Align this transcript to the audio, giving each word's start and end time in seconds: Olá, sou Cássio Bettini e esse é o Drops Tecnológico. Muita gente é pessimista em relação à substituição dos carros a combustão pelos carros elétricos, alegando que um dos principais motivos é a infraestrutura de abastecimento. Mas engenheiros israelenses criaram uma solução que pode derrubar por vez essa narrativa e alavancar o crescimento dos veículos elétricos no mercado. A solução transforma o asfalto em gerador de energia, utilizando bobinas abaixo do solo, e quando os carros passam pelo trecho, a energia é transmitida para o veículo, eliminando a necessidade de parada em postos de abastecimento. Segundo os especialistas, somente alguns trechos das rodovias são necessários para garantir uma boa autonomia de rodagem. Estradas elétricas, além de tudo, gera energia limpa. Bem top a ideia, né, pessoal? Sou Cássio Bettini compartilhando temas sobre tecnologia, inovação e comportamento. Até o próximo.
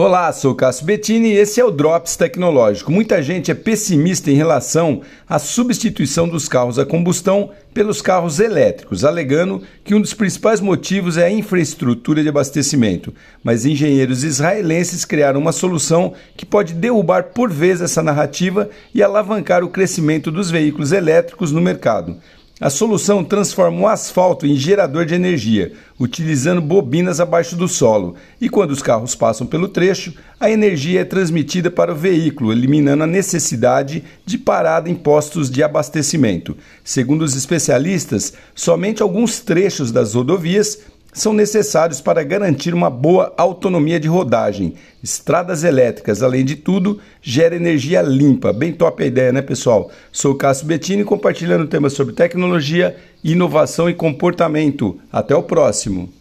Olá, 0.00 0.32
sou 0.32 0.54
Cássio 0.54 0.86
Bettini 0.86 1.30
e 1.30 1.36
esse 1.38 1.60
é 1.60 1.64
o 1.64 1.72
Drops 1.72 2.14
Tecnológico. 2.14 2.92
Muita 2.92 3.20
gente 3.20 3.50
é 3.50 3.54
pessimista 3.54 4.30
em 4.30 4.34
relação 4.34 5.02
à 5.28 5.40
substituição 5.40 6.28
dos 6.28 6.48
carros 6.48 6.78
a 6.78 6.86
combustão 6.86 7.50
pelos 7.74 8.00
carros 8.00 8.38
elétricos, 8.38 9.04
alegando 9.04 9.60
que 9.82 9.96
um 9.96 10.00
dos 10.00 10.14
principais 10.14 10.60
motivos 10.60 11.16
é 11.16 11.24
a 11.24 11.32
infraestrutura 11.32 12.22
de 12.22 12.28
abastecimento. 12.28 13.12
Mas 13.42 13.66
engenheiros 13.66 14.22
israelenses 14.22 15.04
criaram 15.04 15.40
uma 15.40 15.50
solução 15.50 16.14
que 16.36 16.46
pode 16.46 16.74
derrubar 16.74 17.32
por 17.34 17.50
vez 17.50 17.80
essa 17.80 18.00
narrativa 18.00 18.70
e 18.94 19.02
alavancar 19.02 19.64
o 19.64 19.68
crescimento 19.68 20.30
dos 20.30 20.48
veículos 20.48 20.92
elétricos 20.92 21.50
no 21.50 21.60
mercado. 21.60 22.18
A 22.60 22.70
solução 22.70 23.22
transforma 23.22 23.80
o 23.80 23.86
asfalto 23.86 24.44
em 24.44 24.56
gerador 24.56 25.06
de 25.06 25.14
energia, 25.14 25.74
utilizando 25.96 26.60
bobinas 26.60 27.20
abaixo 27.20 27.54
do 27.54 27.68
solo, 27.68 28.16
e 28.40 28.48
quando 28.48 28.72
os 28.72 28.82
carros 28.82 29.14
passam 29.14 29.46
pelo 29.46 29.68
trecho, 29.68 30.12
a 30.40 30.50
energia 30.50 31.02
é 31.02 31.04
transmitida 31.04 31.70
para 31.70 31.92
o 31.92 31.96
veículo, 31.96 32.50
eliminando 32.50 33.04
a 33.04 33.06
necessidade 33.06 34.02
de 34.26 34.36
parada 34.36 34.90
em 34.90 34.94
postos 34.96 35.48
de 35.48 35.62
abastecimento. 35.62 36.56
Segundo 36.82 37.22
os 37.22 37.36
especialistas, 37.36 38.32
somente 38.56 39.02
alguns 39.02 39.38
trechos 39.38 39.92
das 39.92 40.14
rodovias 40.14 40.80
são 41.12 41.32
necessários 41.32 42.00
para 42.00 42.22
garantir 42.22 42.74
uma 42.74 42.90
boa 42.90 43.32
autonomia 43.36 43.98
de 43.98 44.08
rodagem. 44.08 44.74
Estradas 45.02 45.64
elétricas, 45.64 46.22
além 46.22 46.44
de 46.44 46.56
tudo, 46.56 47.00
gera 47.22 47.56
energia 47.56 48.02
limpa. 48.02 48.52
Bem 48.52 48.72
top 48.72 49.02
a 49.02 49.06
ideia, 49.06 49.32
né, 49.32 49.42
pessoal? 49.42 49.90
Sou 50.12 50.34
Cássio 50.34 50.66
Bettini 50.66 51.04
compartilhando 51.04 51.66
temas 51.66 51.92
sobre 51.92 52.14
tecnologia, 52.14 52.96
inovação 53.22 53.88
e 53.88 53.94
comportamento. 53.94 54.98
Até 55.10 55.34
o 55.34 55.42
próximo. 55.42 56.17